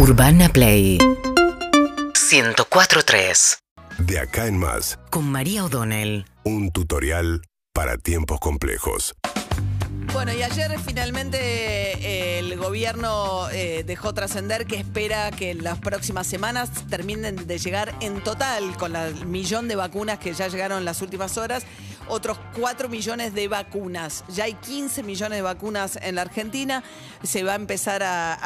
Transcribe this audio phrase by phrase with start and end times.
[0.00, 0.96] Urbana Play
[2.14, 3.58] 104.3
[3.98, 6.24] De acá en más, con María O'Donnell.
[6.44, 9.16] un tutorial para tiempos complejos.
[10.12, 15.80] Bueno, y ayer finalmente eh, el gobierno eh, dejó trascender que espera que en las
[15.80, 20.78] próximas semanas terminen de llegar en total, con el millón de vacunas que ya llegaron
[20.78, 21.64] en las últimas horas,
[22.06, 24.24] otros 4 millones de vacunas.
[24.28, 26.84] Ya hay 15 millones de vacunas en la Argentina.
[27.24, 28.38] Se va a empezar a,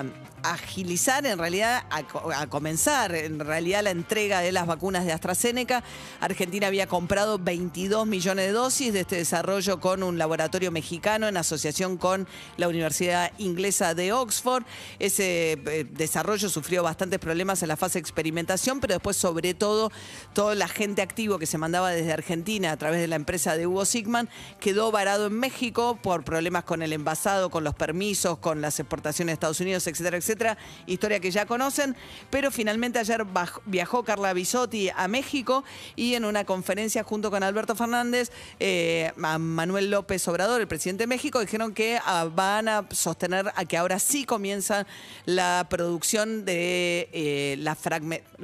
[0.00, 0.04] a
[0.52, 5.12] agilizar, en realidad, a, co- a comenzar en realidad la entrega de las vacunas de
[5.12, 5.82] AstraZeneca.
[6.20, 11.36] Argentina había comprado 22 millones de dosis de este desarrollo con un laboratorio mexicano en
[11.36, 14.64] asociación con la Universidad Inglesa de Oxford.
[14.98, 19.90] Ese eh, desarrollo sufrió bastantes problemas en la fase de experimentación, pero después, sobre todo,
[20.32, 23.66] todo el agente activo que se mandaba desde Argentina a través de la empresa de
[23.66, 24.28] Hugo Sigman
[24.60, 29.32] quedó varado en México por problemas con el envasado, con los permisos, con las exportaciones
[29.32, 30.35] a Estados Unidos, etcétera, etcétera.
[30.86, 31.96] Historia que ya conocen.
[32.30, 33.24] Pero finalmente ayer
[33.64, 39.38] viajó Carla Bisotti a México y en una conferencia junto con Alberto Fernández, eh, a
[39.38, 43.76] Manuel López Obrador, el presidente de México, dijeron que ah, van a sostener a que
[43.76, 44.86] ahora sí comienza
[45.24, 47.76] la producción de eh, la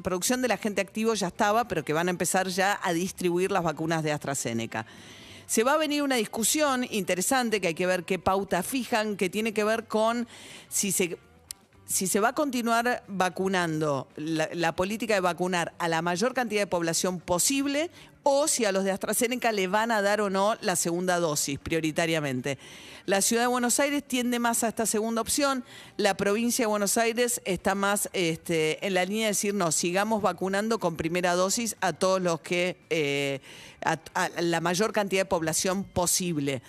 [0.02, 3.62] producción del agente activo ya estaba, pero que van a empezar ya a distribuir las
[3.62, 4.86] vacunas de AstraZeneca.
[5.46, 9.28] Se va a venir una discusión interesante que hay que ver qué pauta fijan, que
[9.28, 10.26] tiene que ver con
[10.68, 11.18] si se
[11.92, 16.66] si se va a continuar vacunando, la, política de vacunar a la mayor cantidad de
[16.66, 17.90] población posible
[18.22, 21.58] o si a los de AstraZeneca le van a dar o no la segunda dosis
[21.58, 22.56] prioritariamente.
[23.04, 25.64] La ciudad de Buenos Aires tiende más a esta segunda opción,
[25.98, 30.22] la provincia de Buenos Aires está más este, en la línea de decir, no, sigamos
[30.22, 33.40] vacunando con primera dosis a todos los que, eh,
[33.84, 33.98] a,
[34.40, 36.62] la mayor cantidad de población posible.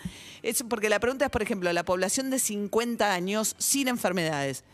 [0.68, 4.66] Porque la pregunta es, por ejemplo, la población de 50 años sin enfermedades.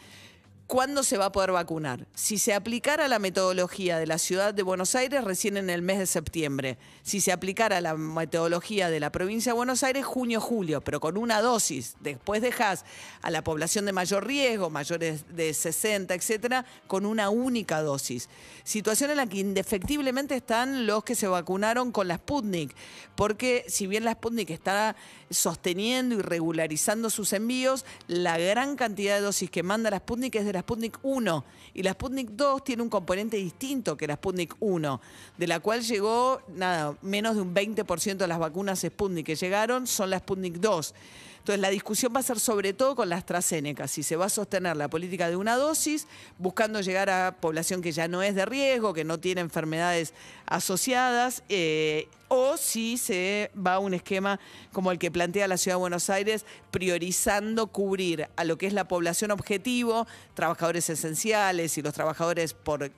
[0.69, 2.05] ¿Cuándo se va a poder vacunar?
[2.13, 5.97] Si se aplicara la metodología de la ciudad de Buenos Aires, recién en el mes
[5.97, 6.77] de septiembre.
[7.01, 11.17] Si se aplicara la metodología de la provincia de Buenos Aires, junio, julio, pero con
[11.17, 11.95] una dosis.
[12.01, 12.85] Después dejas
[13.23, 18.29] a la población de mayor riesgo, mayores de 60, etcétera, con una única dosis.
[18.63, 22.75] Situación en la que indefectiblemente están los que se vacunaron con la Sputnik,
[23.15, 24.95] porque si bien la Sputnik está
[25.31, 30.45] sosteniendo y regularizando sus envíos, la gran cantidad de dosis que manda la Sputnik es
[30.45, 34.55] de la Sputnik 1 y la Sputnik 2 tiene un componente distinto que la Sputnik
[34.59, 35.01] 1,
[35.37, 39.87] de la cual llegó nada, menos de un 20% de las vacunas Sputnik que llegaron
[39.87, 40.93] son la Sputnik 2.
[41.39, 44.29] Entonces la discusión va a ser sobre todo con la AstraZeneca, si se va a
[44.29, 46.07] sostener la política de una dosis,
[46.37, 50.13] buscando llegar a población que ya no es de riesgo, que no tiene enfermedades
[50.45, 54.39] asociadas, eh, o si se va a un esquema
[54.71, 58.73] como el que plantea la Ciudad de Buenos Aires, priorizando cubrir a lo que es
[58.73, 62.55] la población objetivo, trabajadores esenciales y los trabajadores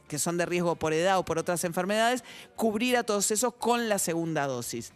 [0.07, 2.24] que son de riesgo por edad o por otras enfermedades,
[2.56, 4.91] cubrir a todos esos con la segunda dosis.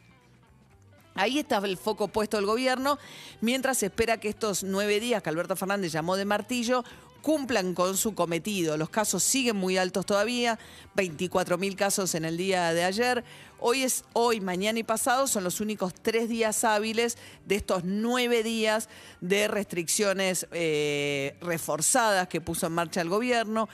[1.17, 2.99] Ahí está el foco puesto del gobierno,
[3.39, 6.83] mientras espera que estos nueve días que Alberto Fernández llamó de martillo
[7.21, 8.75] cumplan con su cometido.
[8.75, 10.59] Los casos siguen muy altos todavía,
[10.95, 13.23] 24 mil casos en el día de ayer.
[13.59, 18.43] Hoy es hoy, mañana y pasado son los únicos tres días hábiles de estos nueve
[18.43, 18.89] días
[19.21, 23.69] de restricciones eh, reforzadas que puso en marcha el gobierno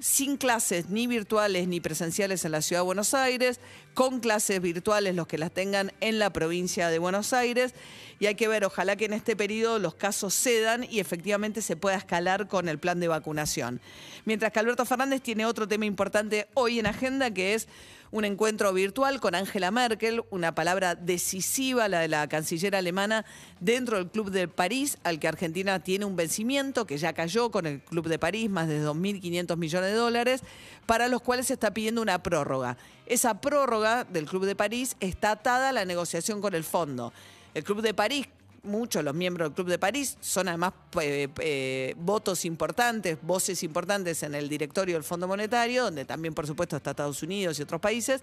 [0.00, 3.60] sin clases ni virtuales ni presenciales en la ciudad de Buenos Aires,
[4.00, 7.74] con clases virtuales los que las tengan en la provincia de Buenos Aires.
[8.18, 11.76] Y hay que ver, ojalá que en este periodo los casos cedan y efectivamente se
[11.76, 13.78] pueda escalar con el plan de vacunación.
[14.24, 17.68] Mientras que Alberto Fernández tiene otro tema importante hoy en agenda, que es
[18.10, 23.24] un encuentro virtual con Angela Merkel, una palabra decisiva, la de la canciller alemana,
[23.60, 27.66] dentro del Club de París, al que Argentina tiene un vencimiento que ya cayó con
[27.66, 30.42] el Club de París, más de 2.500 millones de dólares,
[30.86, 32.76] para los cuales se está pidiendo una prórroga.
[33.06, 37.12] Esa prórroga del Club de París está atada a la negociación con el fondo.
[37.54, 38.28] El Club de París
[38.62, 44.22] muchos los miembros del Club de París, son además eh, eh, votos importantes, voces importantes
[44.22, 47.80] en el directorio del Fondo Monetario, donde también por supuesto está Estados Unidos y otros
[47.80, 48.22] países,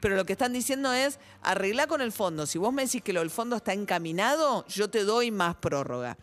[0.00, 3.12] pero lo que están diciendo es, arregla con el fondo, si vos me decís que
[3.12, 6.16] lo del fondo está encaminado, yo te doy más prórroga.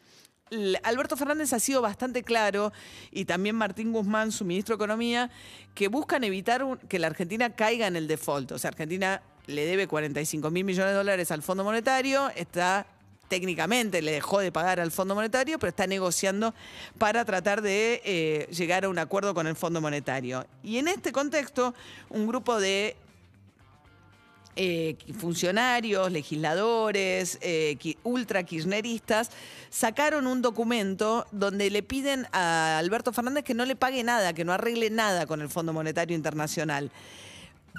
[0.84, 2.72] Alberto Fernández ha sido bastante claro
[3.12, 5.30] y también Martín Guzmán, su ministro de Economía,
[5.74, 8.52] que buscan evitar que la Argentina caiga en el default.
[8.52, 12.86] O sea, Argentina le debe 45 mil millones de dólares al Fondo Monetario, está
[13.28, 16.54] técnicamente le dejó de pagar al Fondo Monetario, pero está negociando
[17.00, 20.46] para tratar de eh, llegar a un acuerdo con el Fondo Monetario.
[20.62, 21.74] Y en este contexto,
[22.10, 22.96] un grupo de
[24.56, 29.32] eh, funcionarios, legisladores, eh, ultra kirchneristas,
[29.70, 34.46] sacaron un documento donde le piden a Alberto Fernández que no le pague nada, que
[34.46, 36.92] no arregle nada con el Fondo Monetario Internacional.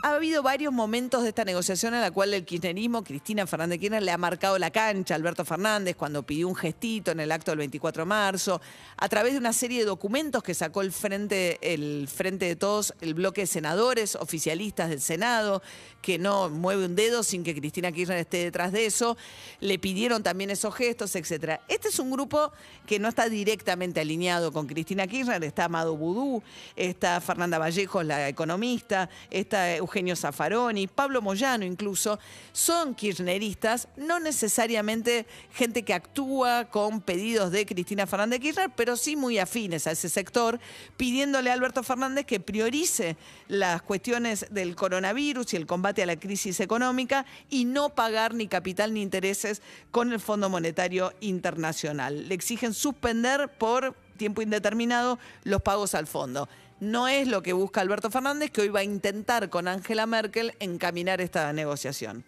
[0.02, 4.02] Ha habido varios momentos de esta negociación en la cual el kirchnerismo, Cristina Fernández Kirchner,
[4.02, 7.52] le ha marcado la cancha a Alberto Fernández cuando pidió un gestito en el acto
[7.52, 8.60] del 24 de marzo,
[8.96, 12.92] a través de una serie de documentos que sacó el Frente, el frente de Todos,
[13.00, 15.62] el bloque de senadores oficialistas del Senado,
[16.02, 19.16] que no mueve un dedo sin que Cristina Kirchner esté detrás de eso,
[19.60, 21.60] le pidieron también esos gestos, etcétera.
[21.68, 22.52] Este es un grupo
[22.86, 26.42] que no está directamente alineado con Cristina Kirchner, está Amado Boudou,
[26.74, 32.18] está Fernanda Vallejos, la economista, está Eugenio Zaffaroni, Pablo Moyano incluso,
[32.52, 39.16] son kirchneristas, no necesariamente gente que actúa con pedidos de Cristina Fernández Kirchner, pero sí
[39.16, 40.58] muy afines a ese sector,
[40.96, 43.16] pidiéndole a Alberto Fernández que priorice
[43.48, 48.48] las cuestiones del coronavirus y el combate a la crisis económica y no pagar ni
[48.48, 52.28] capital ni intereses con el Fondo Monetario Internacional.
[52.28, 56.48] Le exigen suspender por tiempo indeterminado los pagos al fondo.
[56.80, 60.54] No es lo que busca Alberto Fernández, que hoy va a intentar con Angela Merkel
[60.58, 62.24] encaminar esta negociación.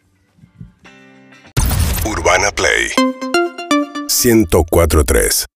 [2.04, 2.90] Urbana Play
[4.08, 5.46] 1043